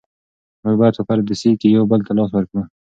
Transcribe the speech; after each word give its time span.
موږ 0.63 0.75
باید 0.79 0.97
په 0.97 1.03
پردیسۍ 1.07 1.51
کې 1.59 1.67
یو 1.69 1.83
بل 1.91 1.99
ته 2.07 2.11
لاس 2.17 2.29
ورکړو. 2.33 2.61